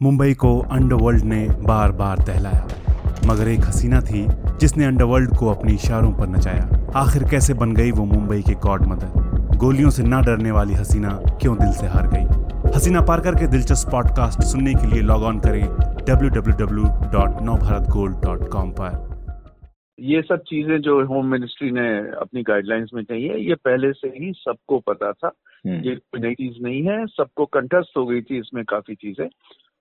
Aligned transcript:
मुंबई 0.00 0.34
को 0.34 0.60
अंडरवर्ल्ड 0.72 1.24
ने 1.24 1.48
बार 1.62 1.92
बार 1.92 2.18
दहलाया 2.18 2.68
मगर 3.26 3.48
एक 3.48 3.60
हसीना 3.60 4.00
थी 4.00 4.26
जिसने 4.60 4.84
अंडरवर्ल्ड 4.84 5.36
को 5.36 5.50
अपने 5.50 5.72
इशारों 5.72 6.12
पर 6.12 6.28
नचाया। 6.28 6.92
आखिर 6.96 7.24
कैसे 7.30 7.54
बन 7.54 7.74
गई 7.74 7.90
वो 7.90 8.04
मुंबई 8.04 8.42
के 8.42 8.54
गॉड 8.64 8.86
मदर 8.86 9.06
गोलियों 9.58 9.90
से 9.90 10.02
ना 10.02 10.20
डरने 10.20 10.50
वाली 10.50 10.74
हसीना 10.74 11.20
क्यों 11.40 11.58
दिल 11.58 11.72
से 11.72 11.86
हार 11.86 12.10
गई? 12.14 12.24
हसीना 12.76 13.00
पारकर 13.00 13.34
के 13.34 13.46
दिलचस्प 13.46 13.92
पॉडकास्ट 13.92 14.42
सुनने 14.42 14.74
के 14.74 14.86
लिए 14.86 15.02
लॉग 15.02 15.22
ऑन 15.22 15.40
करें 15.40 15.68
www.navbharatgold.com 16.04 18.70
पर। 18.80 19.14
ये 19.98 20.22
सब 20.22 20.42
चीज़ें 20.48 20.80
जो 20.80 21.06
होम 21.06 21.26
मिनिस्ट्री 21.26 21.70
ने 21.70 21.88
अपनी 22.20 22.42
गाइडलाइंस 22.42 22.90
में 22.94 23.02
चाहिए 23.02 23.48
ये 23.48 23.54
पहले 23.64 23.92
से 23.92 24.08
ही 24.18 24.32
सबको 24.36 24.82
पता 24.88 25.12
था 25.12 25.32
ये 25.66 25.94
कोई 25.94 26.20
नई 26.20 26.34
चीज़ 26.34 26.62
नहीं 26.62 26.82
है 26.82 27.06
सबको 27.06 27.44
कंठस्थ 27.54 27.96
हो 27.96 28.06
गई 28.06 28.20
थी 28.20 28.38
इसमें 28.38 28.64
काफ़ी 28.64 28.94
चीज़ें। 28.94 29.28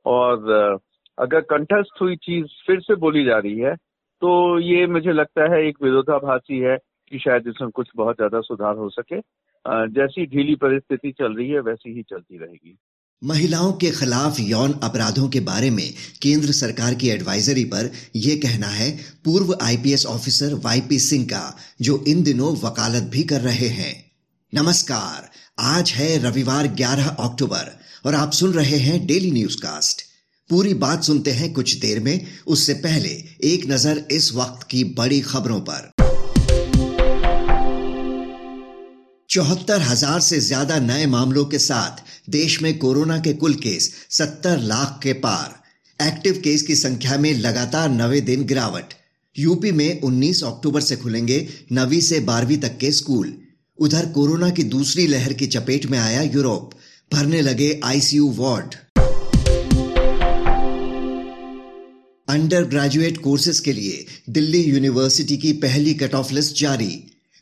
और 0.05 0.80
अगर 1.17 1.41
कंठस्थ 1.49 2.02
हुई 2.02 2.16
चीज़ 2.16 2.45
फिर 2.67 2.80
से 2.80 2.95
बोली 2.95 3.23
जा 3.25 3.38
रही 3.38 3.59
है 3.59 3.75
तो 4.21 4.59
ये 4.59 4.85
मुझे 4.88 5.13
लगता 5.13 5.53
है 5.53 5.67
एक 5.67 5.77
विरोधाभासी 5.84 6.59
है 6.59 6.77
कि 7.11 7.20
शायद 7.20 7.48
इसमें 7.48 7.70
कुछ 7.71 7.88
बहुत 7.95 8.16
ज़्यादा 8.16 8.39
सुधार 8.41 8.75
हो 8.75 8.89
सके। 8.89 9.20
जैसी 9.66 10.25
ढीली 10.25 10.55
परिस्थिति 10.55 11.11
चल 11.11 11.35
रही 11.35 11.49
है, 11.49 11.59
वैसी 11.59 11.94
ही 11.94 12.02
चलती 12.02 12.38
रहेगी। 12.38 12.77
महिलाओं 13.21 13.71
के 13.73 13.89
खिलाफ 13.91 14.39
यौन 14.39 14.73
अपराधों 14.84 15.27
के 15.30 15.39
बारे 15.41 15.70
में 15.70 15.85
केंद्र 16.22 16.52
सरकार 16.53 16.94
की 16.94 17.09
एडवाइजरी 17.09 17.63
पर 17.66 17.91
यह 18.16 18.35
कहना 18.44 18.67
है, 18.70 18.89
पूर्व 19.25 19.53
आईपीएस 19.61 20.05
ऑफिसर 20.05 20.53
वाईपी 20.66 20.99
सिंह 20.99 21.25
का, 21.25 21.45
जो 21.81 22.03
इन 22.08 22.23
दिनों 22.23 22.52
वकालत 22.59 23.09
भी 23.11 23.23
कर 23.23 23.41
रहे 23.41 23.67
हैं। 23.73 23.94
नमस्कार, 24.53 25.30
आज 25.59 25.91
है 25.91 26.17
रविवार 26.23 26.67
11 26.75 27.16
अक्टूबर। 27.22 27.72
और 28.05 28.16
आप 28.16 28.31
सुन 28.31 28.53
रहे 28.53 28.78
हैं 28.78 29.05
डेली 29.08 29.31
न्यूज़ 29.31 29.58
कास्ट 29.58 30.02
पूरी 30.50 30.73
बात 30.73 31.03
सुनते 31.03 31.31
हैं 31.31 31.53
कुछ 31.53 31.75
देर 31.75 32.00
में। 32.00 32.28
उससे 32.47 32.73
पहले 32.73 33.09
एक 33.44 33.66
नज़र 33.69 34.03
इस 34.11 34.33
वक्त 34.33 34.67
की 34.67 34.83
बड़ी 34.83 35.19
खबरों 35.22 35.59
पर। 35.69 35.91
चौहत्तर 39.30 39.81
हज़ार 39.81 40.19
से 40.19 40.39
ज़्यादा 40.39 40.80
नए 40.80 41.05
मामलों 41.05 41.45
के 41.45 41.59
साथ 41.59 42.03
देश 42.30 42.61
में 42.61 42.78
कोरोना 42.78 43.17
के 43.17 43.33
कुल 43.33 43.53
केस 43.53 43.91
70 44.11 44.58
लाख 44.58 45.00
के 45.03 45.13
पार। 45.13 46.08
एक्टिव 46.08 46.41
केस 46.44 46.61
की 46.61 46.75
संख्या 46.75 47.17
में 47.17 47.33
लगातार 47.33 47.89
नवे 47.89 48.22
दिन 48.22 48.45
गिरावट। 48.45 48.94
यूपी 49.35 49.72
में 49.72 50.02
19 50.02 50.44
अक्टूबर 50.44 50.81
से 50.81 50.95
खुलेंगे 50.95 51.47
नवी 51.72 52.02
से 52.02 52.19
बारहवीं 52.19 52.58
तक 52.58 52.78
के 52.78 52.91
स्कूल। 52.91 53.33
उधर 53.80 54.06
कोरोना 54.06 54.50
की 54.50 54.63
दूसरी 54.63 55.08
लहर 55.08 55.33
की 55.33 55.47
चपेट 55.47 55.85
में 55.85 56.00
आया 56.00 56.22
यूरोप। 56.22 56.72
भरने 57.14 57.42
लगे 57.42 57.69
ICU 57.86 58.31
ward 58.38 58.75
under 62.28 62.64
graduate 62.64 63.17
courses 63.17 63.59
के 63.59 63.73
लिए 63.73 64.06
दिल्ली 64.30 64.61
यूनिवर्सिटी 64.64 65.38
की 65.38 65.52
पहली 65.64 65.94
कट 65.94 66.16
ऑफ़ 66.16 66.34
लिस्ट 66.34 66.56
जारी. 66.59 66.94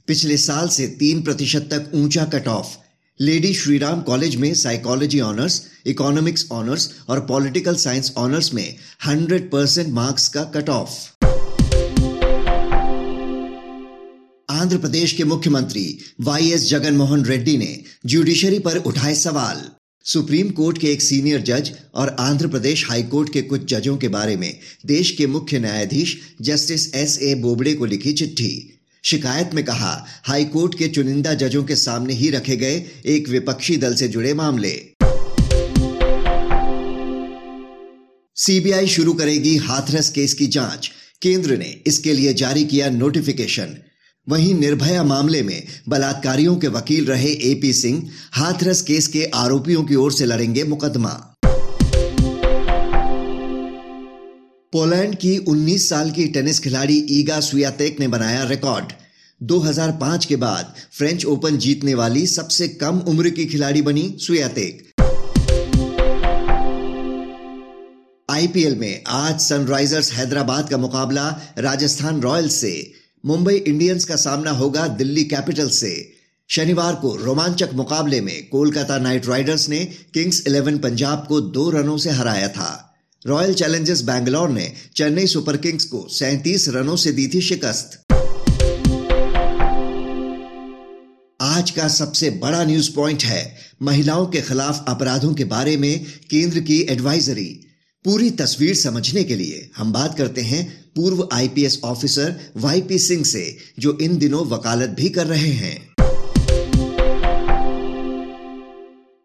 पिछले 0.07 0.37
साल 0.37 0.67
से 0.69 0.87
तीन 0.99 1.21
प्रतिशत 1.21 1.69
तक 1.71 1.91
ऊँचा 1.95 2.25
cut 2.25 2.47
off 2.47 2.75
lady 3.19 3.53
Shriram 3.53 4.01
college 4.01 4.35
में 4.35 4.53
साइकोलॉजी 4.55 5.19
ऑनर्स 5.21 5.61
इकोनॉमिक्स 5.87 6.47
ऑनर्स 6.51 6.89
और 7.09 7.19
पॉलिटिकल 7.25 7.75
साइंस 7.75 8.13
ऑनर्स 8.17 8.53
में 8.53 8.75
100 9.07 9.39
परसेंट 9.51 9.93
मार्क्स 9.93 10.27
का 10.27 10.43
कट 10.55 10.69
ऑफ़ 10.69 11.20
आंध्र 14.51 14.77
प्रदेश 14.77 15.11
के 15.11 15.23
मुख्यमंत्री 15.23 15.97
वाई 16.21 16.51
एस 16.51 16.67
जगन 16.69 16.93
मोहन 16.93 17.23
रेड्डी 17.25 17.57
ने 17.57 17.79
जुडिशरी 18.05 18.59
पर 18.59 18.77
उठाए 18.77 19.13
सवाल। 19.15 19.61
सुप्रीम 20.05 20.49
कोर्ट 20.49 20.77
के 20.77 20.87
एक 20.87 21.01
सीनियर 21.01 21.41
जज 21.41 21.71
और 21.95 22.15
आंध्र 22.19 22.47
प्रदेश 22.47 22.85
हाई 22.89 23.03
कोर्ट 23.03 23.31
के 23.33 23.41
कुछ 23.41 23.63
जजों 23.73 23.95
के 23.97 24.07
बारे 24.07 24.35
में 24.35 24.59
देश 24.85 25.11
के 25.11 25.27
मुख्य 25.27 25.59
न्यायाधीश 25.59 26.15
जस्टिस 26.41 26.93
एस 26.95 27.17
ए 27.21 27.35
बोबड़े 27.35 27.73
को 27.73 27.85
लिखी 27.85 28.13
चिट्ठी। 28.13 28.79
शिकायत 29.03 29.53
में 29.53 29.63
कहा 29.65 30.05
हाईकोर्ट 30.23 30.77
के 30.77 30.87
चुनिंदा 30.87 31.33
जजों 31.33 31.63
के 31.63 31.75
सामने 31.75 32.13
ही 32.13 32.29
रखे 32.29 32.55
गए 32.55 32.83
एक 33.05 33.29
विपक्षी 33.29 33.77
दल 33.77 33.95
से 33.95 34.07
जुड़े 34.07 34.33
मामले। 34.33 34.73
सीबीआई 38.35 38.87
शुरू 38.87 39.13
करेगी 39.13 39.55
हाथरस 39.57 40.09
केस 40.09 40.33
की 40.33 40.47
जाँच। 40.47 40.91
केंद्र 41.21 41.57
ने 41.57 41.81
इसके 41.87 42.13
लिए 42.13 42.33
जारी 42.33 42.65
किया 42.65 42.89
नोटिफिकेशन। 42.89 43.77
वहीं 44.31 44.53
निर्भया 44.53 45.03
मामले 45.03 45.41
में 45.41 45.63
बलात्कारियों 45.89 46.55
के 46.55 46.67
वकील 46.67 47.05
रहे 47.05 47.29
एपी 47.29 47.73
सिंह, 47.73 48.09
हाथरस 48.31 48.81
केस 48.81 49.07
के 49.07 49.25
आरोपियों 49.25 49.83
की 49.83 49.95
ओर 49.95 50.11
से 50.11 50.25
लड़ेंगे 50.25 50.63
मुकदमा। 50.63 51.09
पोलैंड 54.73 55.15
की 55.15 55.37
19 55.37 55.89
साल 55.89 56.11
की 56.11 56.27
टेनिस 56.27 56.59
खिलाड़ी 56.59 56.97
ईगा 57.09 57.39
सुयातेक 57.39 57.99
ने 57.99 58.07
बनाया 58.07 58.43
रिकॉर्ड। 58.43 58.85
2005 59.41 60.25
के 60.25 60.35
बाद 60.35 60.73
फ्रेंच 60.91 61.25
ओपन 61.25 61.57
जीतने 61.57 61.93
वाली 61.93 62.27
सबसे 62.27 62.67
कम 62.67 62.99
उम्र 62.99 63.29
की 63.29 63.45
खिलाड़ी 63.45 63.81
बनी 63.81 64.15
सुयातेक। 64.19 64.87
आईपीएल 68.29 68.75
में 68.75 69.03
आज 69.07 69.39
सनराइजर्स 69.39 70.13
हैदराबाद 70.13 70.69
का 70.69 70.77
मुकाबला 70.77 71.29
राजस्थान 71.57 72.21
रॉयल्स 72.21 72.55
से 72.55 73.00
मुंबई 73.25 73.55
इंडियंस 73.55 74.05
का 74.05 74.15
सामना 74.15 74.51
होगा 74.51 74.87
दिल्ली 74.87 75.23
कैपिटल्स 75.23 75.75
से। 75.75 76.13
शनिवार 76.49 76.95
को 76.95 77.15
रोमांचक 77.15 77.69
मुकाबले 77.73 78.21
में 78.21 78.49
कोलकाता 78.49 78.97
नाइट 78.97 79.27
राइडर्स 79.27 79.69
ने 79.69 79.85
किंग्स 80.13 80.47
इलेवन 80.47 80.77
पंजाब 80.77 81.25
को 81.27 81.41
दो 81.41 81.69
रनों 81.69 81.97
से 81.97 82.09
हराया 82.09 82.47
था। 82.47 82.95
रॉयल 83.27 83.53
चैलेंजर्स 83.53 84.01
बैंगलोर 84.01 84.49
ने 84.49 84.73
चेन्नई 84.95 85.27
सुपर 85.27 85.57
किंग्स 85.57 85.85
को 85.85 86.07
37 86.09 86.69
रनों 86.69 86.95
से 86.95 87.11
दी 87.11 87.27
थी 87.27 87.41
शिकस्त। 87.41 88.03
आज 91.41 91.71
का 91.71 91.87
सबसे 91.87 92.29
बड़ा 92.29 92.63
न्यूज़ 92.63 92.91
पॉइंट 92.95 93.23
है, 93.23 93.57
महिलाओं 93.81 94.25
के 94.25 94.41
खिलाफ 94.41 94.85
अपराधों 94.87 95.33
के 95.33 95.43
बारे 95.43 95.77
में 95.77 96.05
केंद्र 96.29 96.59
की 96.59 96.81
एडवाइजरी 96.89 97.70
पूरी 98.05 98.29
तस्वीर 98.31 98.73
समझने 98.73 99.23
के 99.23 99.35
लिए 99.35 99.57
हम 99.77 99.91
बात 99.93 100.13
करते 100.17 100.41
हैं 100.41 100.61
पूर्व 100.95 101.19
आईपीएस 101.33 101.73
ऑफिसर 101.85 102.29
वाईपी 102.61 102.97
सिंह 102.97 103.23
से, 103.23 103.43
जो 103.79 103.91
इन 104.01 104.17
दिनों 104.17 104.39
वकालत 104.53 104.95
भी 104.99 105.09
कर 105.09 105.27
रहे 105.27 105.51
हैं। 105.57 105.75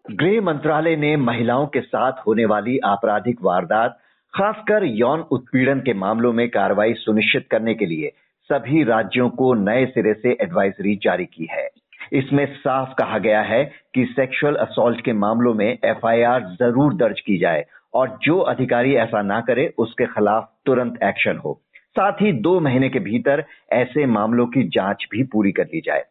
गृह 0.04 0.40
मंत्रालय 0.40 0.96
ने 0.96 1.16
महिलाओं 1.16 1.66
के 1.66 1.80
साथ 1.80 2.20
होने 2.26 2.44
वाली 2.44 2.78
आपराधिक 2.84 3.38
वारदात, 3.42 3.96
खासकर 4.34 4.84
यौन 4.84 5.20
उत्पीड़न 5.30 5.80
के 5.80 5.94
मामलों 5.94 6.32
में 6.32 6.48
कार्रवाई 6.48 6.92
सुनिश्चित 6.94 7.46
करने 7.50 7.74
के 7.74 7.86
लिए 7.86 8.10
सभी 8.50 8.82
राज्यों 8.84 9.28
को 9.30 9.52
नए 9.54 9.86
सिरे 9.86 10.14
से 10.14 10.36
एडवाइजरी 10.42 10.94
जारी 11.04 11.24
की 11.24 11.48
है। 11.52 11.68
इसमें 12.12 12.44
साफ़ 12.56 12.92
कहा 12.98 13.18
गया 13.18 13.40
है 13.44 13.64
कि 13.94 14.04
सेक्सुअल 14.10 14.54
असॉल्ट 14.54 15.00
के 15.04 15.12
मामलों 15.12 15.54
में 15.54 15.66
एफआईआर 15.66 16.42
ज़रूर 16.60 16.94
दर्ज 16.94 17.20
की 17.20 17.38
जाए 17.38 17.64
और 17.96 18.18
जो 18.22 18.38
अधिकारी 18.46 18.94
ऐसा 18.94 19.22
ना 19.22 19.40
करे 19.40 19.66
उसके 19.78 20.06
खिलाफ 20.06 20.50
तुरंत 20.66 20.98
एक्शन 21.04 21.36
हो। 21.36 21.60
साथ 21.96 22.22
ही 22.22 22.32
दो 22.32 22.58
महीने 22.60 22.88
के 22.88 22.98
भीतर 23.00 23.44
ऐसे 23.72 24.06
मामलों 24.06 24.46
की 24.46 24.62
जाँच 24.68 25.06
भी 25.10 25.22
पूरी 25.22 25.52
कर 25.52 25.64
ली 25.64 25.80
जाए। 25.80 26.04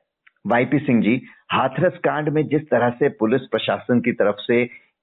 वाईपी 0.46 0.79
सिंह 0.79 1.01
जी 1.01 1.22
हाथरस 1.51 1.97
कांड 2.03 2.29
में 2.29 2.47
जिस 2.47 2.62
तरह 2.62 2.90
से 2.90 3.09
पुलिस 3.09 3.41
प्रशासन 3.41 4.00
की 4.00 4.12
तरफ़ 4.12 4.35
से 4.38 4.62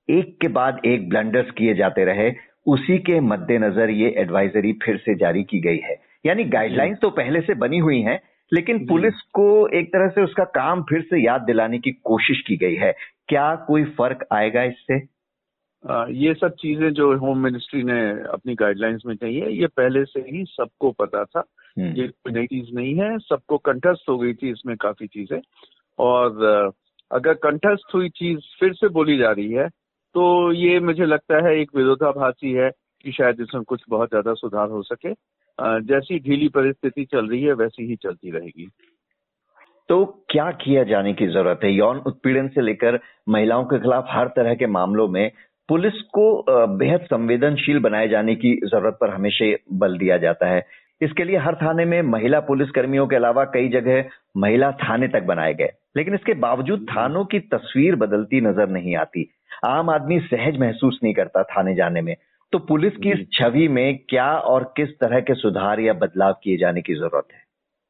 एक 0.09 0.37
के 0.41 0.48
बाद 0.48 0.81
एक 0.84 1.09
ब्लंडर्स 1.09 1.50
किए 1.50 1.75
जाते 1.75 2.04
रहे 2.04 2.31
उसी 2.66 2.99
के 2.99 3.20
मद्देनजर 3.20 3.91
ये 3.91 4.09
एडवाइजरी 4.19 4.72
फिर 4.84 4.97
से 4.97 5.14
जारी 5.14 5.43
की 5.43 5.60
गई 5.60 5.78
है। 5.78 5.97
यानी 6.26 6.44
गाइडलाइंस 6.44 6.99
तो 7.03 7.10
पहले 7.10 7.41
से 7.41 7.54
बनी 7.54 7.78
हुई 7.78 8.00
हैं 8.00 8.20
लेकिन 8.53 8.87
पुलिस 8.87 9.20
को 9.34 9.47
एक 9.69 9.88
तरह 9.88 10.09
से 10.09 10.22
उसका 10.22 10.44
काम 10.54 10.82
फिर 10.82 11.00
से 11.00 11.25
याद 11.25 11.43
दिलाने 11.43 11.78
की 11.78 11.91
कोशिश 12.04 12.40
की 12.46 12.56
गई 12.56 12.75
है। 12.75 12.93
क्या 13.29 13.55
कोई 13.67 13.84
फ़र्क 13.99 14.26
आएगा 14.32 14.62
इससे? 14.62 14.99
ये 15.84 16.32
सब 16.34 16.55
चीज़ें 16.61 16.93
जो 16.93 17.17
होम 17.19 17.38
मिनिस्ट्री 17.38 17.82
ने 17.82 18.00
अपनी 18.32 18.55
गाइडलाइंस 18.55 19.02
में 19.06 19.17
कही 19.17 19.38
है 19.40 19.52
ये 19.52 19.67
पहले 19.67 20.05
से 20.05 20.20
ही 20.20 20.44
सबको 20.49 20.90
पता 20.93 21.25
था 21.25 21.44
हम्म। 21.79 21.93
ये 21.96 22.06
कोई 22.08 22.32
नई 22.32 22.46
चीज़ 22.46 22.75
नहीं 22.75 22.94
है 22.94 23.19
सबको 23.19 23.58
कंठस्थ 23.61 24.08
हो 24.08 24.17
गई 24.19 24.34
थी 24.34 24.50
इसमें 24.50 24.76
काफ़ी 24.76 25.06
चीज़ें। 25.06 25.40
और 25.99 26.73
अगर 27.11 27.34
कंठस्थ 27.43 27.94
हुई 27.94 28.08
चीज़ 28.08 28.40
फिर 28.61 28.73
से 28.75 28.88
बोली 28.90 29.17
जा 29.19 29.31
रही 29.31 29.52
है 29.52 29.69
तो 30.14 30.52
ये 30.52 30.79
मुझे 30.81 31.06
लगता 31.06 31.44
है 31.46 31.58
एक 31.61 31.76
विरोधाभासी 31.76 32.52
है 32.52 32.70
कि 33.05 33.12
शायद 33.12 33.40
इसमें 33.40 33.62
कुछ 33.64 33.82
बहुत 33.88 34.08
ज़्यादा 34.08 34.34
सुधार 34.34 34.69
हो 34.70 34.82
सके। 34.84 35.12
जैसी 35.82 36.19
ढीली 36.20 36.49
परिस्थिति 36.49 37.05
चल 37.05 37.29
रही 37.29 37.43
है 37.43 37.52
वैसी 37.55 37.87
ही 37.87 37.96
चलती 38.02 38.31
रहेगी। 38.31 38.69
तो 39.88 40.05
क्या 40.31 40.50
किया 40.55 40.82
जाने 40.84 41.12
की 41.12 41.26
ज़रूरत 41.26 41.61
है? 41.64 41.73
यौन 41.73 41.99
उत्पीड़न 42.06 42.49
से 42.49 42.61
लेकर 42.61 42.99
महिलाओं 43.29 43.64
के 43.64 43.79
खिलाफ 43.79 44.06
हर 44.11 44.29
तरह 44.37 44.55
के 44.55 44.67
मामलों 44.69 45.08
में 45.08 45.31
पुलिस 45.69 46.00
को 46.14 46.25
बेहद 46.79 47.00
संवेदनशील 47.00 47.79
बनाए 47.79 48.09
जाने 48.09 48.35
की 48.35 48.55
ज़रूरत 48.64 48.99
पर 49.00 49.11
हमेशा 49.11 49.55
बल 49.73 49.97
दिया 49.99 50.17
जाता 50.19 50.47
है। 50.47 50.64
इसके 51.00 51.25
लिए 51.25 51.37
हर 51.37 51.55
थाने 51.55 51.85
में 51.85 52.00
महिला 52.03 52.41
पुलिस 52.41 52.70
कर्मियों 52.70 53.06
के 53.06 53.17
अलावा 53.17 53.44
कई 53.44 53.69
जगह 53.69 54.11
महिला 54.37 54.70
थाने 54.82 55.09
तक 55.09 55.23
बनाए 55.23 55.55
गए। 55.55 55.70
लेकिन 55.97 56.14
इसके 56.14 56.35
बावजूद 56.35 56.87
थानों 56.91 57.25
की 57.25 57.41
तस्वीर 57.55 57.97
बदलती 57.97 58.41
नज़र 58.41 58.69
नहीं 58.69 58.97
आती। 58.97 59.29
आम 59.67 59.91
आदमी 59.91 60.19
सहज 60.20 60.59
महसूस 60.61 61.00
नहीं 61.05 61.14
करता 61.14 61.43
थाने 61.43 61.75
जाने 61.75 62.00
में। 62.00 62.15
तो 62.53 62.58
पुलिस 62.58 62.97
की 62.97 63.11
इस 63.11 63.26
छवि 63.32 63.69
में 63.69 63.99
क्या 64.08 64.31
और 64.47 64.73
किस 64.76 64.88
तरह 65.00 65.20
के 65.20 65.35
सुधार 65.35 65.81
या 65.81 65.93
बदलाव 65.93 66.32
किए 66.43 66.56
जाने 66.56 66.82
की 66.82 66.94
ज़रूरत 66.94 67.29
है? 67.32 67.41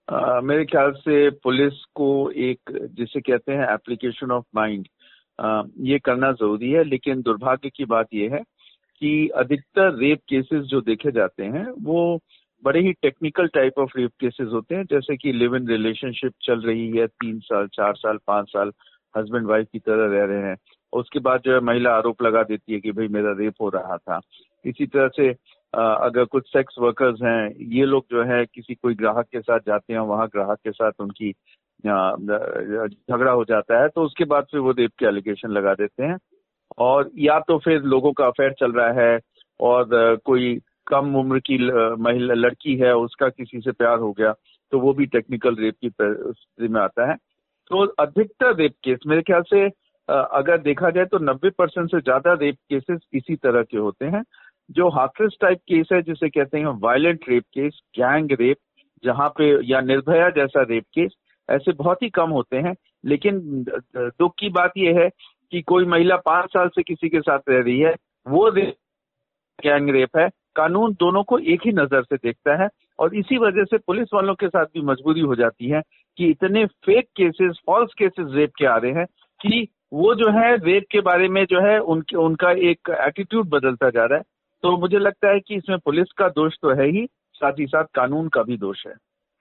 आ, 0.09 0.41
मेरे 0.41 0.65
ख्याल 0.65 0.93
से 0.93 1.29
पुलिस 1.43 1.85
को 1.95 2.31
एक 2.31 2.71
जिसे 2.99 3.21
कहते 3.21 3.53
हैं 3.53 3.73
एप्लीकेशन 3.75 4.31
ऑफ़ 4.31 4.45
माइंड 4.55 4.87
ये 5.81 5.99
करना 5.99 6.33
ज़रूरी 6.33 6.71
है, 6.71 6.85
लेकिन 6.85 7.23
दुर्भाग्य 7.23 7.71
की 7.71 7.85
बात 7.85 8.09
यह 8.15 8.35
है 8.35 8.43
कि 9.03 9.29
अधिकतर 9.29 9.95
रेप 9.95 10.19
केसेस 10.29 10.65
जो 10.65 10.81
देखे 10.81 11.13
जाते 11.13 11.45
हैं, 11.45 11.67
वो 11.83 12.21
बड़े 12.65 12.81
ही 12.81 12.93
technical 12.93 13.47
type 13.47 13.79
of 13.79 13.91
rape 13.97 14.11
cases 14.21 14.49
होते 14.53 14.75
हैं, 14.75 14.85
जैसे 14.85 15.17
कि 15.17 15.33
लिव 15.33 15.57
इन 15.57 15.69
रिलेशनशिप 15.69 16.33
चल 16.43 16.61
रही 16.61 16.91
है, 16.91 17.07
तीन 17.07 17.39
साल, 17.39 17.67
चार 17.67 17.95
साल, 17.95 18.19
पाँच 18.27 18.49
साल 18.49 18.73
हस्बैंड 19.17 19.47
वाइफ 19.47 19.67
की 19.73 19.79
तरह 19.79 20.07
रह 20.13 20.25
रहे 20.25 20.43
हैं। 20.43 20.57
उसके 20.93 21.19
बाद 21.19 21.41
जो 21.45 21.55
है 21.55 21.61
महिला 21.61 21.95
आरोप 21.97 22.23
लगा 22.23 22.43
देती 22.43 22.73
है 22.73 22.81
कि 22.81 22.93
भाई 22.93 23.09
मेरा 23.09 23.33
रेप 23.33 23.55
हो 23.61 23.69
रहा 23.69 23.97
था। 23.97 24.21
इसी 24.65 24.87
तरह 24.87 25.09
से 25.09 25.31
अगर 25.75 26.25
कुछ 26.27 26.47
सेक्स 26.49 26.75
वर्कर्स 26.79 27.23
हैं, 27.23 27.55
ये 27.71 27.85
लोग 27.87 28.05
जो 28.11 28.23
है 28.25 28.45
किसी 28.47 28.75
कोई 28.75 28.95
ग्राहक 28.95 29.27
के 29.27 29.41
साथ 29.41 29.61
जाते 29.67 29.93
हैं 29.93 30.01
वहाँ 30.03 30.27
ग्राहक 30.29 30.59
के 30.59 30.71
साथ 30.73 31.01
उनकी 31.01 31.33
झगड़ा 31.85 33.31
हो 33.33 33.45
जाता 33.45 33.81
है 33.83 33.89
तो 33.89 34.03
उसके 34.05 34.25
बाद 34.27 34.45
फिर 34.51 34.61
वो 34.61 34.71
रेप 34.73 34.91
के 34.99 35.07
एलिगेशन 35.07 35.51
लगा 35.51 35.75
देते 35.75 36.03
हैं। 36.03 36.17
और 36.79 37.11
या 37.19 37.39
तो 37.49 37.59
फिर 37.59 37.83
लोगों 37.85 38.13
का 38.13 38.27
अफेयर 38.27 38.53
चल 38.61 38.73
रहा 38.73 38.93
है 39.01 39.19
और 39.61 40.17
कोई 40.25 40.55
कम 40.87 41.15
उम्र 41.17 41.39
की 41.41 41.59
महिला, 41.59 42.35
लड़की 42.35 42.77
है, 42.77 42.95
उसका 42.95 43.29
किसी 43.31 43.61
से 43.61 43.73
प्यार 43.73 43.99
हो 43.99 44.13
गया 44.13 44.33
तो 44.73 44.79
वो 44.81 44.93
भी 44.95 45.07
टेक्निकल 45.09 45.57
रेप 45.57 45.75
की 45.77 45.89
स्थिति 45.91 46.69
में 46.69 46.81
आता 46.81 47.11
है। 47.11 47.17
तो 47.71 47.85
अधिकतर 48.01 48.55
रेप 48.57 48.73
केस 48.85 48.99
मेरे 49.07 49.23
ख्याल 49.23 49.43
से 49.49 49.67
अगर 50.09 50.59
देखा 50.61 50.91
जाए 50.91 51.05
तो 51.07 51.19
90 51.21 51.51
परसेंट 51.59 51.91
से 51.91 52.01
ज़्यादा 52.01 52.33
रेप 52.35 52.57
केसेस 52.71 53.01
इसी 53.15 53.37
तरह 53.37 53.63
के 53.63 53.79
होते 53.79 54.07
हैं। 54.07 54.23
जो 54.71 54.89
हाथरस 54.89 55.37
टाइप 55.41 55.59
केस 55.59 55.89
है, 55.93 56.01
जिसे 56.03 56.29
कहते 56.29 56.59
हैं 56.59 56.79
violent 56.83 57.29
rape 57.29 57.45
case 57.55 57.81
gang 57.99 58.33
rape 58.41 58.57
जहाँ 59.05 59.29
पे 59.29 59.47
या 59.67 59.81
निर्भया 59.81 60.29
जैसा 60.31 60.63
रेप 60.63 60.85
केस 60.95 61.13
ऐसे 61.49 61.73
बहुत 61.73 62.03
ही 62.03 62.09
कम 62.11 62.31
होते 62.31 62.57
हैं। 62.57 62.75
लेकिन 63.05 63.41
दुख 63.97 64.35
की 64.39 64.49
बात 64.51 64.73
यह 64.79 65.01
है 65.01 65.09
कि 65.53 65.63
कोई 65.63 65.85
महिला 65.87 66.17
पाँच 66.17 66.53
साल 66.53 66.69
से 66.69 66.83
किसी 66.83 67.09
के 67.09 67.21
साथ 67.21 67.39
रह 67.49 67.63
रही 67.63 67.79
है, 67.81 67.95
वो 68.27 68.49
रेप 68.49 68.77
गैंग 69.59 69.91
रेप 69.91 70.17
है। 70.17 70.29
कानून 70.57 70.93
दोनों 70.93 71.23
को 71.23 71.39
एक 71.39 71.61
ही 71.67 71.73
नज़र 71.73 72.03
से 72.03 72.17
देखता 72.17 72.63
है 72.63 72.69
और 72.99 73.15
इसी 73.17 73.39
वजह 73.39 73.65
से 73.65 73.79
पुलिस 73.79 74.09
वालों 74.15 74.35
के 74.35 74.49
साथ 74.49 74.65
भी 74.65 74.81
मजबूरी 74.81 75.21
हो 75.21 75.35
जाती 75.35 75.69
है 75.69 75.81
कि 76.19 76.27
इतने 76.27 76.65
fake 76.67 77.07
cases 77.17 77.61
false 77.67 77.95
cases 77.99 78.27
rape 78.31 78.51
के 78.59 78.67
आ 78.67 78.77
रहे 78.77 78.93
हैं 78.93 79.07
कि 79.41 79.67
वो 79.93 80.15
जो 80.15 80.31
है 80.31 80.57
रेप 80.57 80.85
के 80.91 81.01
बारे 81.01 81.29
में 81.29 81.45
जो 81.45 81.61
है, 81.61 81.79
उनके, 81.79 82.17
उनका 82.17 82.51
एक 82.51 82.91
एटीट्यूड 83.01 83.49
बदलता 83.49 83.91
जा 83.91 84.05
रहा 84.05 84.19
है। 84.19 84.25
तो 84.63 84.77
मुझे 84.79 84.99
लगता 84.99 85.29
है 85.29 85.41
कि 85.41 85.55
इसमें 85.55 85.79
पुलिस 85.79 86.13
का 86.17 86.29
दोष 86.31 86.57
तो 86.63 86.75
है 86.75 86.89
ही 86.89 87.07
साथ 87.35 87.53
ही 87.61 87.67
साथ 87.67 87.85
कानून 87.95 88.29
का 88.29 88.43
भी 88.43 88.57
दोष 88.57 88.87
है। 88.87 88.93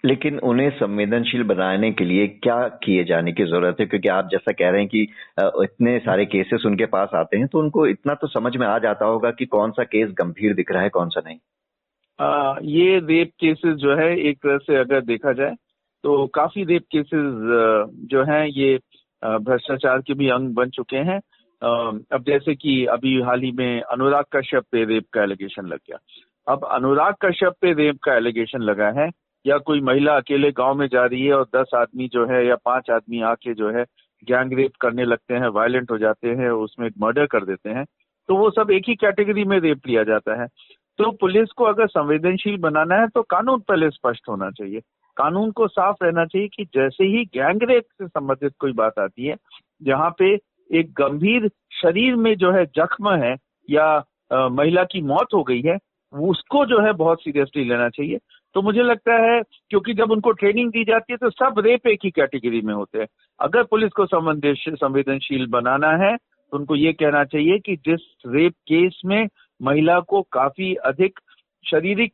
लेकिन 0.04 0.40
उन्हें 0.40 0.70
संवेदनशील 0.70 1.44
बनाने 1.44 1.92
के 1.92 2.06
लिए 2.06 2.28
क्या 2.44 2.58
किए 2.84 3.04
जाने 3.04 3.32
की 3.32 3.44
ज़रूरत 3.44 3.80
है? 3.80 3.86
क्योंकि 3.86 4.08
आप 4.10 4.30
जैसा 4.32 4.52
कह 4.52 4.70
रहे 4.70 4.82
हैं 4.82 4.90
कि 4.90 5.02
इतने 5.64 5.98
सारे 6.00 6.26
केसेस 6.26 6.64
उनके 6.66 6.86
पास 6.86 7.10
आते 7.16 7.38
हैं 7.38 7.48
तो 7.48 7.60
उनको 7.60 7.86
इतना 7.88 8.14
तो 8.14 8.28
समझ 8.28 8.56
में 8.58 8.66
आ 8.68 8.78
जाता 8.80 9.06
होगा 9.06 9.32
कि 9.32 9.46
कौन 9.46 9.72
सा 9.72 9.84
केस 9.84 10.12
गंभीर 10.12 10.54
दिख 10.54 10.72
रहा 10.72 10.84
है 10.84 10.90
कौन 10.90 11.10
सा 11.10 11.22
नहीं। 11.26 11.38
आ, 12.20 12.56
ये 12.64 13.00
रेप 13.00 13.30
केसेस 13.40 13.76
जो 13.76 13.96
है 13.96 14.10
एक 14.20 14.38
तरह 14.38 14.58
से 14.58 14.76
अगर 14.76 15.02
देखा 15.02 15.34
जाए 15.34 15.56
तो 16.04 16.26
काफ़ी 16.28 16.64
रेप 16.64 16.84
केसेस 16.92 17.34
जो 18.12 18.24
हैं 18.24 18.46
ये 18.48 18.80
भ्रष्टाचार 19.24 20.02
के 20.02 20.14
भी 20.14 20.30
अंग 20.30 20.54
बन 20.54 20.70
चुके 20.70 20.98
हैं। 20.98 21.20
अब 21.62 22.24
जैसे 22.28 22.56
कि 22.56 22.86
अभी 22.86 23.20
हाल 23.22 23.42
ही 23.42 23.52
में 23.52 23.82
अनुराग 23.82 24.26
कश्यप 24.36 24.64
पे 24.72 24.84
रेप 24.86 25.06
का 25.14 25.24
एलिगेशन 25.24 25.66
लग 25.66 25.80
गया। 25.80 25.98
अब 26.48 26.64
अनुराग 26.66 27.16
कश्यप 27.22 27.54
पे 27.62 27.74
रेप 27.74 28.00
का 28.04 28.16
एलिगेशन 28.18 28.62
लगा 28.62 28.90
है, 28.92 29.10
या 29.46 29.58
कोई 29.58 29.82
महिला 29.82 30.16
अकेले 30.18 30.52
गाँव 30.52 30.76
में 30.76 30.88
जा 30.88 31.06
रही 31.06 31.26
है 31.26 31.34
और 31.34 31.46
दस 31.56 31.72
आदमी 31.76 32.08
जो 32.08 32.26
है 32.28 32.46
या 32.48 32.56
पाँच 32.66 32.90
आदमी 32.92 33.22
आके 33.24 33.54
जो 33.54 33.70
है 33.70 33.84
गैंग 34.28 34.54
रेप 34.54 34.72
करने 34.82 35.06
लगते 35.06 35.34
हैं, 35.34 35.48
वायलेंट 35.50 35.92
हो 35.92 35.98
जाते 35.98 36.30
हैं, 36.30 36.50
उसमें 36.50 36.90
मर्डर 37.02 37.26
कर 37.26 37.46
देते 37.46 37.70
हैं 37.70 37.86
तो 38.30 38.36
वो 38.38 38.50
सब 38.52 38.72
एक 38.72 38.84
ही 38.88 38.96
कैटेगरी 38.96 39.44
में 39.44 39.60
रेप 39.60 39.88
लिया 39.88 40.04
जाता 40.04 40.42
है। 40.42 40.48
तो 41.00 41.12
पुलिस 41.12 41.52
को 41.52 41.64
अगर 41.66 41.88
संवेदनशील 41.88 42.58
बनाना 42.58 42.96
है 42.96 43.08
तो 43.08 43.22
कानून 43.24 43.60
पहले 43.60 43.90
स्पष्ट 43.90 44.30
होना 44.30 44.50
चाहिए। 44.52 44.80
कानून 45.18 45.52
को 45.52 45.68
साफ़ 45.68 46.04
रहना 46.04 46.26
चाहिए 46.26 46.48
कि 46.48 46.66
जैसे 46.76 47.04
ही 47.06 47.24
गैंग 47.36 47.64
रेप 47.64 47.84
से 47.92 48.08
संबंधित 48.08 48.54
कोई 48.60 48.74
बात 48.74 49.00
आती 49.00 49.26
है, 49.26 49.36
जहाँ 49.82 50.10
पे 50.20 50.36
एक 50.72 50.92
गंभीर 50.92 51.50
शरीर 51.82 52.16
में 52.16 52.36
जो 52.36 52.52
है 52.52 52.66
जख्म 52.66 53.14
है 53.24 53.36
या 53.70 53.86
आ, 54.34 54.48
महिला 54.48 54.84
की 54.84 55.02
मौत 55.02 55.34
हो 55.34 55.44
गई 55.44 55.62
है 55.62 55.78
उसको 56.14 56.66
जो 56.66 56.80
है 56.82 56.92
बहुत 56.94 57.22
सीरियसली 57.22 57.64
लेना 57.64 57.90
चाहिए। 57.90 58.18
तो 58.56 58.62
मुझे 58.62 58.82
लगता 58.82 59.14
है 59.14 59.42
क्योंकि 59.70 59.94
जब 59.94 60.12
उनको 60.12 60.32
ट्रेनिंग 60.32 60.72
दी 60.72 60.84
जाती 60.84 61.14
है 61.14 61.18
तो 61.18 61.30
सब 61.30 61.60
रेप 61.60 61.88
एक 61.88 62.00
ही 62.04 62.10
कैटेगरी 62.12 62.62
में 62.62 62.74
होते 62.74 63.00
हैं। 63.00 63.08
अगर 63.40 63.64
पुलिस 63.64 63.92
को 63.92 64.06
संवेदनशील 64.06 65.48
बनाना 65.48 65.92
है 66.06 66.16
तो 66.18 66.58
उनको 66.58 66.76
ये 66.76 66.94
कहना 66.94 67.24
चाहिए 67.24 67.60
कि 67.60 67.76
जिस 67.76 68.02
रेप 68.28 68.54
केस 68.68 69.02
में 69.06 69.28
महिला 69.62 70.00
को 70.00 70.22
काफ़ी 70.22 70.74
अधिक 70.76 71.20
शारीरिक 71.66 72.14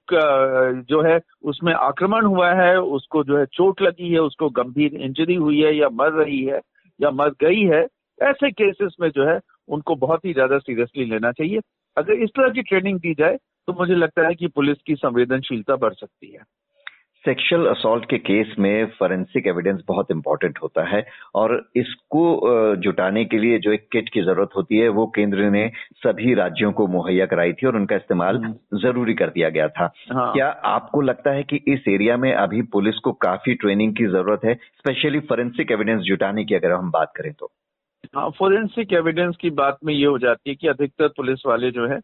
जो 0.89 1.01
है 1.01 1.19
उसमें 1.44 1.74
आक्रमण 1.74 2.25
हुआ 2.25 2.53
है 2.53 2.80
उसको 2.81 3.24
जो 3.24 3.38
है 3.38 3.45
चोट 3.45 3.81
लगी 3.81 4.12
है 4.12 4.19
उसको 4.19 4.50
गंभीर 4.50 4.95
इंजरी 4.95 5.36
हुई 5.36 5.62
है 5.62 5.75
या 5.75 5.89
मर 5.89 6.12
रही 6.13 6.44
है 6.44 6.62
या 7.01 7.12
मर 7.12 7.30
गई 7.30 7.62
है 7.62 7.88
ऐसे 8.22 8.52
केसेस 8.52 8.96
में 9.02 9.10
जो 9.10 9.28
है 9.28 9.40
उनको 9.69 9.96
बहुत 9.98 10.25
ही 10.25 10.34
ज़्यादा 10.34 10.58
सीरियसली 10.60 11.06
लेना 11.06 11.31
चाहिए 11.31 11.60
अगर 11.98 12.24
इस 12.24 12.30
तरह 12.30 12.50
की 12.50 12.62
ट्रेनिंग 12.62 13.00
दी 13.00 13.14
जाए 13.14 13.38
तो 13.68 13.74
मुझे 13.74 13.96
लगता 13.96 14.28
है 14.28 14.36
कि 14.36 14.48
पुलिस 14.48 14.78
की 14.88 14.96
संवेदनशीलता 14.96 15.75
बढ़ 15.75 15.94
सकती 15.94 16.31
है 16.34 16.44
सेक्सुअल 17.25 17.66
असॉल्ट 17.68 18.06
के 18.06 18.18
केस 18.18 18.54
में 18.60 18.86
फॉरेंसिक 19.00 19.48
एविडेंस 19.48 19.80
बहुत 19.88 20.12
इंपॉर्टेंट 20.12 20.60
होता 20.64 20.84
है 20.88 21.04
और 21.36 21.56
इसको 21.75 22.22
जुटाने 22.75 23.24
के 23.25 23.38
लिए 23.38 23.58
जो 23.60 23.72
एक 23.72 23.88
किट 23.92 24.10
की 24.10 24.22
ज़रूरत 24.22 24.56
होती 24.56 24.78
है 24.78 24.88
वो 24.90 25.06
केंद्र 25.16 25.50
ने 25.50 25.68
सभी 26.04 26.34
राज्यों 26.34 26.72
को 26.72 26.88
मुहैया 26.88 27.25
कराई 27.25 27.54
थी 27.54 27.68
और 27.68 27.75
उनका 27.75 27.96
इस्तेमाल 27.96 28.38
हम्म। 28.38 28.80
ज़रूरी 28.80 29.13
कर 29.13 29.30
दिया 29.30 29.50
गया 29.50 29.68
था 29.70 29.92
हाँ। 30.12 30.31
क्या 30.34 30.48
आपको 30.68 31.02
लगता 31.02 31.31
है 31.31 31.44
कि 31.44 31.62
इस 31.68 31.88
एरिया 31.90 32.18
में 32.18 32.34
अभी 32.34 32.62
पुलिस 32.72 33.00
को 33.00 33.12
काफ़ी 33.22 33.56
ट्रेनिंग 33.56 33.96
की 33.96 34.06
ज़रूरत 34.08 34.46
है 34.46 34.56
स्पेशली 34.56 35.20
फॉरेंसिक 35.25 35.72
एविडेंस 35.72 36.02
जुटाने 36.04 36.46
की 36.46 36.56
अगर 36.56 36.72
हम 36.72 36.92
बात 36.92 37.12
करें 37.16 37.34
तो 37.34 37.52
हाँ 38.06 38.30
फोरेंसिक 38.30 38.94
एविडेंस 38.94 39.36
की 39.36 39.50
बात 39.50 39.77
में 39.86 39.94
ये 39.94 40.06
हो 40.06 40.18
जाती 40.20 40.50
है 40.50 40.56
कि 40.56 40.68
अधिकतर 40.68 41.08
पुलिस 41.18 41.42
वाले 41.46 41.72
जो 41.72 41.88
है 41.88 42.00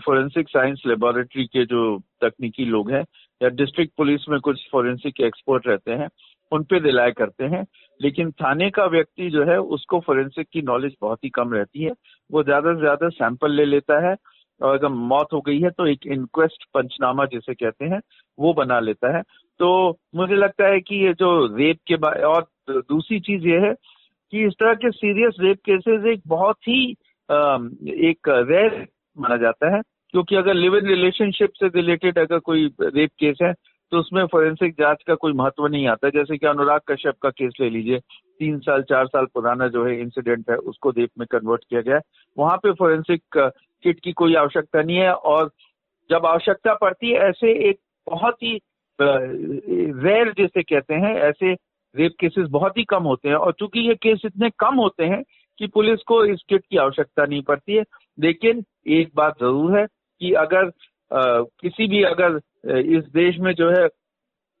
फोरेंसिक 0.00 0.48
साइंस 0.48 0.82
लेबोरेटरी 0.86 1.44
के 1.46 1.64
जो 1.66 1.80
तकनीकी 2.22 2.64
लोग 2.64 2.90
हैं 2.90 3.04
या 3.40 3.48
डिस्ट्रिक्ट 3.50 3.92
पुलिस 3.96 4.28
में 4.28 4.38
कुछ 4.40 4.60
फोरेंसिक 4.72 5.20
एक्सपर्ट 5.20 5.66
रहते 5.66 5.92
हैं, 5.92 6.08
उन 6.52 6.62
पे 6.64 6.78
रिलाय 6.78 7.10
करते 7.12 7.44
हैं। 7.46 7.64
लेकिन 8.00 8.30
थाने 8.32 8.70
का 8.70 8.84
व्यक्ति 8.86 9.30
जो 9.30 9.44
है, 9.44 9.58
उसको 9.58 10.00
फोरेंसिक 10.00 10.46
की 10.52 10.62
नॉलेज 10.62 10.94
बहुत 11.00 11.24
ही 11.24 11.30
कम 11.30 11.52
रहती 11.54 11.82
है। 11.82 11.92
वो 12.30 12.42
ज़्यादा 12.42 12.74
से 12.74 12.80
ज़्यादा 12.80 13.08
सैंपल 13.10 13.52
ले 13.52 13.64
लेता 13.64 14.00
है 14.08 14.14
और 14.60 14.74
अगर 14.74 14.88
मौत 14.88 15.32
हो 15.32 15.40
गई 15.40 15.58
है 15.60 15.70
तो 15.70 15.86
एक 15.86 16.06
इंक्वेस्ट 16.06 16.64
पंचनामा 16.74 17.24
जिसे 17.26 17.54
कहते 17.54 17.84
हैं, 17.84 18.00
वो 18.38 18.52
बना 18.54 18.80
लेता 18.80 19.16
है। 19.16 19.22
तो 19.60 19.98
मुझे 20.14 20.34
लगता 20.36 20.66
है 20.66 20.80
कि 20.80 21.04
ये 21.06 21.12
जो 21.14 21.30
रेप 21.56 21.78
के 21.88 21.96
बारे 21.98 22.22
और 22.24 22.46
दूसरी 22.70 23.20
चीज़ 23.20 23.46
ये 23.48 23.58
है 23.58 23.74
कि 24.32 24.46
इस 24.46 24.52
तरह 24.52 24.74
के 24.74 24.90
सीरियस 24.90 25.36
रेप 25.40 25.58
केसेस 25.66 26.06
एक 26.12 26.22
बहुत 26.26 26.56
ही 26.68 26.82
एक 28.08 28.28
रेयर 28.28 28.86
माना 29.16 29.36
जाता 29.36 29.74
है, 29.76 29.80
क्योंकि 30.10 30.36
अगर 30.36 30.54
लिव 30.54 30.76
इन 30.76 30.86
रिलेशनशिप 30.86 31.52
से 31.54 31.68
रिलेटेड 31.74 32.18
अगर 32.18 32.38
कोई 32.40 32.66
रेप 32.80 33.10
केस 33.20 33.38
है 33.42 33.52
तो 33.92 33.98
उसमें 33.98 34.24
फोरेंसिक 34.26 34.74
जाँच 34.78 35.02
का 35.06 35.14
कोई 35.14 35.32
महत्व 35.32 35.66
नहीं 35.66 35.86
आता 35.88 36.08
जैसे 36.10 36.36
कि 36.38 36.46
अनुराग 36.46 36.80
कश्यप 36.88 37.14
का 37.22 37.30
केस 37.30 37.52
ले 37.60 37.68
लीजिए, 37.70 37.98
तीन 37.98 38.58
साल, 38.58 38.82
चार 38.82 39.06
साल 39.06 39.26
पुराना 39.34 39.68
जो 39.68 39.84
है 39.84 39.98
इंसिडेंट 40.00 40.50
है, 40.50 40.56
उसको 40.56 40.90
रेप 40.90 41.10
में 41.18 41.26
कन्वर्ट 41.30 41.64
किया 41.70 41.80
गया 41.80 42.00
वहाँ 42.36 42.56
पे 42.56 42.72
फोरेंसिक 42.72 43.22
किट 43.84 44.00
की 44.00 44.12
कोई 44.12 44.34
आवश्यकता 44.36 44.82
नहीं 44.82 44.96
है 44.96 45.12
और 45.12 45.50
जब 46.10 46.26
आवश्यकता 46.26 46.74
पड़ती 46.74 47.10
है, 47.10 47.28
ऐसे 47.28 47.52
एक 47.68 47.78
बहुत 48.06 48.42
ही 48.42 48.58
रेयर 48.98 50.32
जिसे 50.32 50.62
कहते 50.62 50.94
हैं, 50.94 51.14
ऐसे 51.14 51.54
रेप 51.94 52.12
केसेस 52.20 52.48
बहुत 52.50 52.76
ही 52.78 52.84
कम 52.84 53.02
होते 53.02 53.28
हैं 53.28 53.36
और 53.36 53.52
चूँकि 53.52 53.80
ये 53.88 53.94
केस 53.94 54.22
इतने 54.24 54.50
कम 54.58 54.74
होते 54.74 55.04
हैं 55.04 55.22
कि 55.58 55.66
पुलिस 55.66 56.02
को 56.06 56.24
इस 56.24 56.42
किट 56.48 56.64
की 56.70 56.76
आवश्यकता 56.76 57.24
नहीं 57.24 57.42
पड़ती 57.42 57.74
है 57.74 57.84
लेकिन 58.18 58.64
एक 58.88 59.10
बात 59.14 59.38
ज़रूर 59.40 59.78
है 59.78 59.86
कि 59.86 60.32
अगर 60.38 60.66
आ, 61.10 61.42
किसी 61.60 61.86
भी 61.86 62.02
अगर 62.02 62.40
इस 62.96 63.04
देश 63.12 63.38
में 63.38 63.52
जो 63.54 63.70
है 63.70 63.86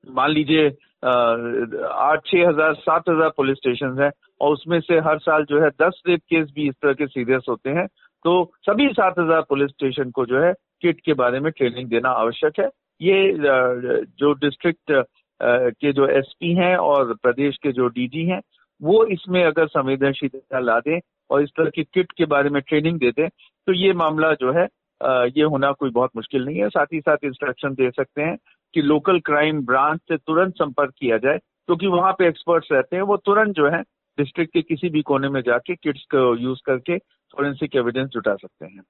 मान 0.06 0.30
लीजिए 0.30 0.68
आठ 1.04 2.26
छह 2.26 2.48
हज़ार 2.48 2.74
सात 2.74 3.08
हज़ार 3.08 3.28
पुलिस 3.36 3.56
स्टेशन 3.56 4.00
है 4.00 4.10
और 4.40 4.52
उसमें 4.52 4.80
से 4.80 4.98
हर 4.98 5.18
साल 5.18 5.44
जो 5.44 5.62
है 5.62 5.68
दस 5.82 6.02
रेप 6.08 6.20
केस 6.30 6.50
भी 6.54 6.68
इस 6.68 6.74
तरह 6.82 6.92
के 6.92 7.06
सीरियस 7.06 7.46
होते 7.48 7.70
हैं 7.70 7.86
तो 8.24 8.32
सभी 8.66 8.88
सात 8.88 9.18
हज़ार 9.18 9.42
पुलिस 9.48 9.70
स्टेशन 9.70 10.10
को 10.10 10.24
जो 10.26 10.40
है 10.42 10.52
किट 10.82 11.00
के 11.00 11.14
बारे 11.14 11.40
में 11.40 11.50
ट्रेनिंग 11.52 11.88
देना 11.90 12.10
आवश्यक 12.16 12.60
है। 12.60 12.68
ये 13.00 13.34
जो 14.18 14.32
डिस्ट्रिक्ट 14.44 14.92
के 15.40 15.92
जो 15.92 16.06
एसपी 16.08 16.52
हैं 16.54 16.76
और 16.76 17.14
प्रदेश 17.22 17.56
के 17.62 17.72
जो 17.72 17.88
डीजी 17.88 18.24
हैं, 18.24 18.40
वो 18.80 19.04
इसमें 19.06 19.42
अगर 19.44 19.66
संवेदनशीलता 19.68 20.58
ला 20.60 20.78
दें 20.80 20.98
और 21.30 21.42
इस 21.42 21.50
तरह 21.56 21.70
की 21.70 21.84
किट 21.84 22.12
के 22.12 22.24
बारे 22.26 22.50
में 22.50 22.60
ट्रेनिंग 22.62 22.98
दे 22.98 23.10
दें 23.10 23.28
तो 23.28 23.72
ये 23.74 23.92
मामला 23.94 24.32
जो 24.34 24.52
है 24.52 24.66
ये 25.30 25.42
होना 25.44 25.70
कोई 25.72 25.90
बहुत 25.90 26.10
मुश्किल 26.16 26.44
नहीं 26.44 26.58
है। 26.58 26.68
साथ 26.68 26.86
ही 26.92 27.00
साथ 27.00 27.24
इंस्ट्रक्शन 27.24 27.74
दे 27.74 27.90
सकते 27.90 28.22
हैं 28.22 28.36
कि 28.74 28.82
लोकल 28.82 29.18
क्राइम 29.20 29.60
ब्रांच 29.66 30.00
से 30.00 30.16
तुरंत 30.16 30.54
संपर्क 30.54 30.94
किया 30.98 31.18
जाए, 31.18 31.38
क्योंकि 31.38 31.86
तो 31.86 31.92
वहाँ 31.92 32.12
पे 32.12 32.26
एक्सपर्ट्स 32.28 32.68
रहते 32.72 32.96
हैं, 32.96 33.02
वो 33.02 33.16
तुरंत 33.16 33.54
जो 33.56 33.68
है 33.68 33.80
डिस्ट्रिक्ट 34.18 34.52
के 34.52 34.62
किसी 34.62 34.88
भी 34.88 35.02
कोने 35.02 35.28
में 35.28 35.40
जाके 35.40 35.74
किट्स 35.74 36.02
को 36.14 36.34
यूज़ 36.36 36.60
करके 36.66 36.98
फोरेंसिक 36.98 37.76
एविडेंस 37.76 38.08
जुटा 38.08 38.34
सकते 38.34 38.66
हैं। 38.66 38.82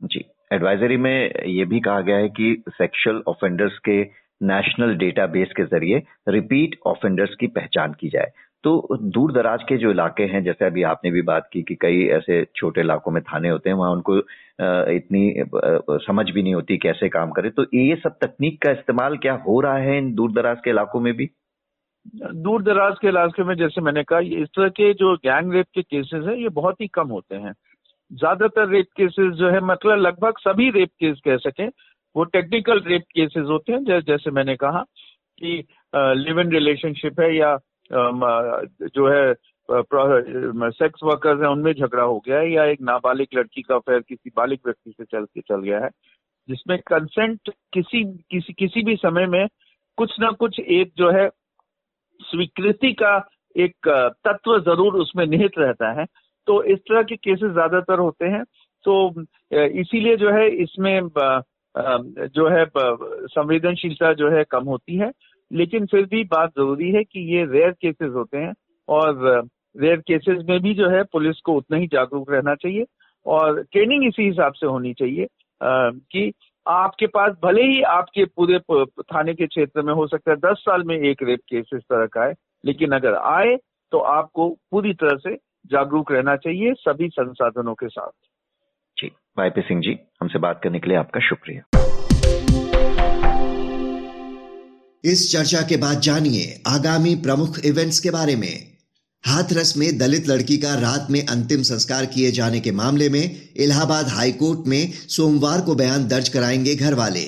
जी। 0.00 0.24
एडवाइजरी 0.52 0.96
में 0.96 1.44
ये 1.46 1.64
भी 1.64 1.80
कहा 1.80 2.00
गया 2.00 2.16
है 2.16 2.28
कि 2.28 2.62
सेक्सुअल 2.68 3.22
ऑफेंडर्स 3.28 3.78
के 3.78 4.02
नेशनल 4.40 4.94
डेटाबेस 4.96 5.52
के 5.56 5.64
ज़रिए 5.66 6.02
रिपीट 6.28 6.78
ऑफेंडर्स 6.86 7.34
की 7.40 7.46
पहचान 7.48 7.92
की 8.00 8.08
जाए। 8.08 8.30
तो 8.64 8.96
दूर 9.02 9.32
दराज 9.32 9.62
के 9.68 9.76
जो 9.78 9.90
इलाके 9.90 10.22
हैं, 10.22 10.42
जैसे 10.44 10.64
अभी 10.64 10.82
आपने 10.82 11.10
भी 11.10 11.22
बात 11.22 11.48
की 11.52 11.62
कि 11.62 11.74
कई 11.74 12.04
ऐसे 12.12 12.44
छोटे 12.56 12.80
इलाकों 12.80 13.12
में 13.12 13.22
थाने 13.22 13.48
होते 13.48 13.70
हैं, 13.70 13.76
वहाँ 13.76 13.90
उनको 13.92 14.18
इतनी 14.92 15.34
समझ 16.06 16.30
भी 16.30 16.42
नहीं 16.42 16.54
होती 16.54 16.76
कैसे 16.78 17.08
काम 17.08 17.30
करें। 17.30 17.50
तो 17.50 17.64
ये 17.74 17.96
सब 17.96 18.18
तकनीक 18.22 18.60
का 18.62 18.70
इस्तेमाल 18.70 19.16
क्या 19.18 19.34
हो 19.46 19.60
रहा 19.60 19.76
है 19.78 19.96
इन 19.98 20.12
दूर 20.14 20.32
दराज 20.32 20.58
के 20.64 20.70
इलाकों 20.70 21.00
में 21.00 21.12
भी? 21.14 21.30
दूर 22.16 22.62
दराज 22.62 22.94
के 23.00 23.08
इलाके 23.08 23.44
में 23.44 23.54
जैसे 23.54 23.80
मैंने 23.80 24.02
कहा 24.02 24.18
इस 24.18 24.48
तरह 24.56 24.68
के 24.70 24.92
जो 24.94 25.14
गैंग 25.16 25.52
रेप 25.54 25.66
के 25.74 25.82
केसेस 25.82 26.24
हैं, 26.26 26.36
ये 26.36 26.48
बहुत 26.50 26.80
ही 26.80 26.86
कम 26.94 27.08
होते 27.08 27.36
हैं। 27.36 27.52
ज़्यादातर 28.10 28.68
रेप 28.68 28.86
केसेस 28.96 29.32
जो 29.34 29.50
है 29.50 29.60
मतलब 29.64 29.98
लगभग 29.98 30.38
सभी 30.38 30.70
रेप 30.70 30.88
केस 31.00 31.20
कह 31.24 31.36
सकें 31.40 31.68
वो 32.16 32.24
टेक्निकल 32.26 32.80
रेप 32.86 33.02
केसेस 33.14 33.46
होते 33.48 33.72
हैं 33.72 34.00
जैसे 34.02 34.30
मैंने 34.30 34.56
कहा 34.56 34.82
कि 35.38 35.62
लिव 35.94 36.40
इन 36.40 36.50
रिलेशनशिप 36.52 37.20
है 37.20 37.34
या 37.36 37.56
जो 37.98 39.08
है 39.08 39.32
सेक्स 39.68 41.00
वर्कर्स 41.04 41.40
हैं, 41.40 41.48
उनमें 41.48 41.72
झगड़ा 41.72 42.02
हो 42.02 42.18
गया 42.26 42.38
है 42.38 42.50
या 42.52 42.64
एक 42.66 42.80
नाबालिग 42.82 43.38
लड़की 43.38 43.62
का 43.62 43.74
अफेयर 43.74 44.00
किसी 44.00 44.30
बालिग 44.36 44.58
व्यक्ति 44.66 44.90
से 44.90 45.04
चल 45.04 45.24
के 45.24 45.40
चल 45.40 45.60
गया 45.60 45.78
है, 45.78 45.88
जिसमें 46.48 46.78
कंसेंट 46.86 47.50
किसी 47.74 48.02
किसी 48.30 48.52
किसी 48.52 48.82
भी 48.84 48.96
समय 48.96 49.26
में 49.26 49.46
कुछ 49.98 50.18
ना 50.20 50.30
कुछ 50.40 50.58
एक 50.60 50.92
जो 50.96 51.10
है 51.10 51.28
स्वीकृति 52.20 52.92
का 52.92 53.16
एक 53.56 53.88
तत्व 54.26 54.58
ज़रूर 54.62 54.94
उसमें 54.96 55.26
निहित 55.26 55.58
रहता 55.58 55.92
है। 56.00 56.06
तो 56.48 56.62
इस 56.64 56.78
तरह 56.80 57.02
के 57.02 57.16
केसेस 57.16 57.52
ज़्यादातर 57.52 57.98
होते 57.98 58.26
हैं। 58.26 58.42
तो 58.84 59.24
इसीलिए 59.52 60.16
जो 60.16 60.30
है 60.30 60.48
इसमें 60.62 61.08
जो 61.74 62.48
है 62.48 62.64
संवेदनशीलता 62.76 64.12
जो 64.12 64.30
है 64.30 64.44
कम 64.50 64.64
होती 64.64 64.96
है। 64.96 65.10
लेकिन 65.50 65.86
फिर 65.86 66.04
भी 66.06 66.22
बात 66.24 66.50
ज़रूरी 66.50 66.90
है 66.90 67.02
कि 67.04 67.20
ये 67.34 67.44
रेयर 67.44 67.70
केसेस 67.72 68.12
होते 68.14 68.38
हैं 68.38 68.52
और 68.88 69.48
रेयर 69.76 70.00
केसेस 70.00 70.44
में 70.48 70.60
भी 70.60 70.74
जो 70.74 70.88
है 70.90 71.02
पुलिस 71.12 71.40
को 71.40 71.54
उतना 71.54 71.76
ही 71.76 71.86
जागरूक 71.86 72.30
रहना 72.32 72.54
चाहिए 72.54 72.84
और 73.26 73.62
ट्रेनिंग 73.62 74.04
इसी 74.06 74.26
हिसाब 74.26 74.52
से 74.52 74.66
होनी 74.66 74.92
चाहिए 74.94 75.26
कि 75.60 76.32
आपके 76.66 77.06
पास 77.06 77.32
भले 77.44 77.62
ही 77.62 77.80
आपके 77.82 78.24
पूरे 78.36 78.58
थाने 79.02 79.34
के 79.34 79.46
क्षेत्र 79.46 79.82
में 79.82 79.92
हो 79.94 80.06
सकता 80.06 80.30
है, 80.30 80.36
दस 80.36 80.58
साल 80.58 80.82
में 80.84 80.96
एक 80.96 81.22
रेप 81.22 81.40
केस 81.48 81.70
इस 81.74 81.82
तरह 81.82 82.06
का 82.06 82.24
है, 82.24 82.34
लेकिन 82.64 82.92
अगर 82.92 83.14
आए 83.14 83.56
तो 83.92 83.98
आपको 83.98 84.48
पूरी 84.70 84.92
तरह 84.94 85.16
से 85.18 85.34
जागरूक 85.66 86.12
रहना 86.12 86.36
चाहिए 86.36 86.72
सभी 86.78 87.08
संसाधनों 87.08 87.74
के 87.74 87.88
साथ। 87.88 88.10
वाईपी 89.38 89.60
सिंह 89.60 89.80
जी 89.80 89.96
हमसे 90.22 90.38
बात 90.38 90.60
करने 90.64 90.78
के 90.78 90.88
लिए 90.88 90.96
आपका 90.98 91.20
शुक्रिया। 91.20 91.62
इस 95.04 95.32
चर्चा 95.32 95.62
के 95.62 95.76
बाद 95.76 96.00
जानिए 96.00 96.62
आगामी 96.66 97.14
प्रमुख 97.14 97.58
इवेंट्स 97.64 98.00
के 98.00 98.10
बारे 98.10 98.36
में। 98.36 98.66
हाथरस 99.24 99.76
में 99.76 99.98
दलित 99.98 100.28
लड़की 100.28 100.58
का 100.58 100.74
रात 100.74 101.06
में 101.10 101.26
अंतिम 101.26 101.62
संस्कार 101.62 102.06
किए 102.06 102.30
जाने 102.30 102.60
के 102.60 102.72
मामले 102.72 103.08
में 103.08 103.48
इलाहाबाद 103.56 104.08
हाईकोर्ट 104.08 104.66
में 104.66 104.92
सोमवार 104.92 105.60
को 105.60 105.74
बयान 105.74 106.08
दर्ज 106.08 106.28
कराएँगे 106.28 106.74
घर 106.74 106.94
वाले 106.94 107.24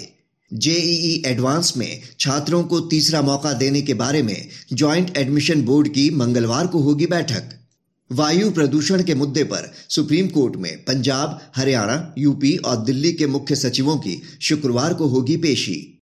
जेईई 0.52 1.22
एडवांस 1.26 1.76
में 1.76 2.00
छात्रों 2.20 2.64
को 2.64 2.80
तीसरा 2.80 3.22
मौका 3.22 3.52
देने 3.52 3.82
के 3.82 3.94
बारे 3.94 4.22
में 4.22 4.48
ज्वाइंट 4.72 5.16
एडमिशन 5.16 5.62
बोर्ड 5.62 5.88
की 5.88 6.10
मंगलवार 6.10 6.66
को 6.66 6.78
होगी 6.78 7.06
बैठक। 7.06 7.61
वायु 8.12 8.50
प्रदूषण 8.50 9.02
के 9.02 9.14
मुद्दे 9.14 9.44
पर 9.44 9.72
सुप्रीम 9.88 10.26
कोर्ट 10.28 10.56
में 10.56 10.84
पंजाब, 10.84 11.40
हरियाणा, 11.56 12.14
यूपी 12.18 12.56
और 12.56 12.76
दिल्ली 12.76 13.12
के 13.12 13.26
मुख्य 13.26 13.56
सचिवों 13.56 13.96
की 13.96 14.22
शुक्रवार 14.40 14.94
को 14.94 15.06
होगी 15.06 15.36
पेशी। 15.36 15.98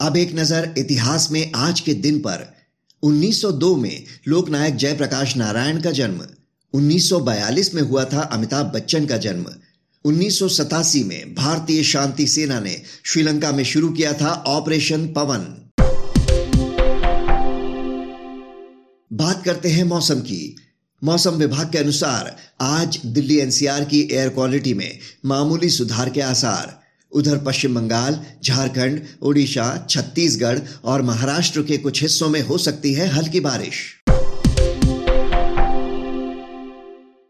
अब 0.00 0.16
एक 0.16 0.34
नज़र 0.34 0.74
इतिहास 0.78 1.28
में 1.30 1.52
आज 1.56 1.80
के 1.80 1.94
दिन 1.94 2.18
पर। 2.18 2.54
1902 3.02 3.76
में 3.76 4.04
लोकनायक 4.28 4.76
जयप्रकाश 4.76 5.36
नारायण 5.36 5.80
का 5.80 5.90
जन्म। 5.90 6.20
1942 6.74 7.74
में 7.74 7.82
हुआ 7.82 8.04
था 8.04 8.20
अमिताभ 8.20 8.66
बच्चन 8.66 9.06
का 9.06 9.16
जन्म। 9.16 9.46
उन्नीस 10.04 10.38
सौ 10.38 10.48
सतासी 10.48 11.04
में 11.04 11.34
भारतीय 11.34 11.82
शांति 11.82 12.26
सेना 12.26 12.60
ने 12.60 12.82
श्रीलंका 13.04 13.52
में 13.52 13.64
शुरू 13.64 13.88
किया 13.88 14.12
था 14.12 14.44
ऑपरेशन 14.46 15.06
पवन। 15.06 15.65
बात 19.10 19.44
करते 19.44 19.68
हैं 19.68 19.84
मौसम 19.84 20.20
की। 20.20 20.56
मौसम 21.02 21.30
विभाग 21.30 21.70
के 21.72 21.78
अनुसार 21.78 22.36
आज 22.60 22.98
दिल्ली 23.06 23.36
एनसीआर 23.38 23.84
की 23.84 24.00
एयर 24.02 24.28
क्वालिटी 24.28 24.72
में 24.74 24.98
मामूली 25.24 25.68
सुधार 25.70 26.08
के 26.10 26.20
आसार। 26.20 26.74
उधर 27.12 27.38
पश्चिम 27.38 27.74
बंगाल, 27.74 28.18
झारखंड 28.44 29.02
उड़ीसा 29.22 29.86
छत्तीसगढ़ 29.90 30.58
और 30.84 31.02
महाराष्ट्र 31.02 31.62
के 31.62 31.76
कुछ 31.76 32.02
हिस्सों 32.02 32.28
में 32.28 32.40
हो 32.40 32.58
सकती 32.58 32.92
है 32.94 33.06
हल्की 33.06 33.40
बारिश। 33.40 33.84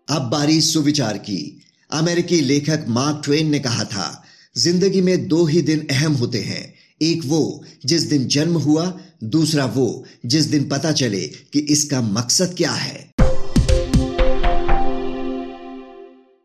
अब 0.09 0.29
बारी 0.33 0.61
सुविचार 0.61 1.19
की। 1.19 1.63
अमेरिकी 1.91 2.41
लेखक 2.41 2.85
मार्क 2.89 3.21
ट्वेन 3.25 3.51
ने 3.51 3.59
कहा 3.59 3.85
था, 3.85 4.25
ज़िंदगी 4.57 5.01
में 5.01 5.29
दो 5.29 5.45
ही 5.47 5.63
दिन 5.63 5.87
अहम 5.91 6.13
होते 6.13 6.41
हैं। 6.41 6.75
एक 7.03 7.21
वो, 7.25 7.65
जिस 7.85 8.03
दिन 8.03 8.27
जन्म 8.27 8.55
हुआ, 8.55 9.01
दूसरा 9.25 9.67
वो, 9.67 10.05
जिस 10.27 10.45
दिन 10.45 10.69
पता 10.69 10.93
चले 10.93 11.21
कि 11.53 11.59
इसका 11.59 12.01
मकसद 12.01 12.55
क्या 12.57 12.71
है। 12.71 13.13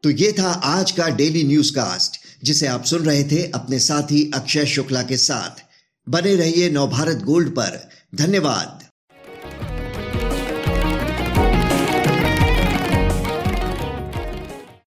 तो 0.03 0.09
ये 0.09 0.31
था 0.31 0.51
आज 0.51 0.91
का 0.91 1.09
डेली 1.09 1.43
न्यूज़ 1.43 1.71
कास्ट 1.71 2.21
जिसे 2.43 2.67
आप 2.67 2.83
सुन 2.83 3.01
रहे 3.01 3.23
थे 3.23 3.51
अपने 3.51 3.79
साथी 3.79 4.31
अक्षय 4.33 4.65
शुक्ला 4.65 5.03
के 5.03 5.17
साथ। 5.17 5.63
बने 6.09 6.35
रहिए 6.35 6.69
नवभारत 6.69 7.17
गोल्ड 7.17 7.49
पर। 7.49 7.89
धन्यवाद। 8.15 8.80